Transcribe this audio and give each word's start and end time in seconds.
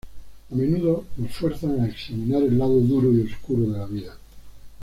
A 0.49 0.55
menudo 0.55 1.05
nos 1.17 1.31
fuerzan 1.35 1.79
a 1.79 1.87
examinar 1.87 2.41
el 2.41 2.57
lado 2.57 2.79
duro 2.79 3.13
y 3.13 3.21
oscuro 3.31 3.71
de 3.71 3.77
la 3.77 3.85
vida. 3.85 4.17